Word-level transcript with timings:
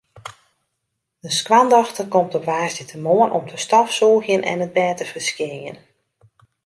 De 1.19 1.31
skoandochter 1.31 2.07
komt 2.07 2.35
op 2.35 2.45
woansdeitemoarn 2.45 3.31
om 3.31 3.45
te 3.49 3.57
stofsûgjen 3.65 4.41
en 4.51 4.61
it 4.65 4.73
bêd 4.77 4.97
te 4.97 5.05
ferskjinjen. 5.11 5.77